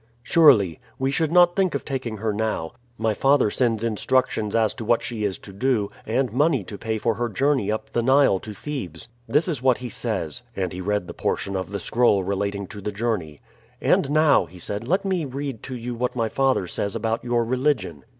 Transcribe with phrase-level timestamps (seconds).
[0.23, 0.79] "Surely.
[0.97, 2.71] We should not think of taking her now.
[2.97, 6.97] My father sends instructions as to what she is to do, and money to pay
[6.97, 9.09] for her journey up the Nile to Thebes.
[9.27, 12.81] This is what he says." And he read the portion of the scroll relating to
[12.81, 13.41] the journey.
[13.79, 17.43] "And now," he said, "let me read to you what my father says about your
[17.45, 18.03] religion.